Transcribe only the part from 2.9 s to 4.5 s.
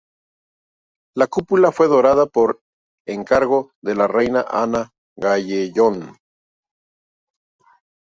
encargo de la reina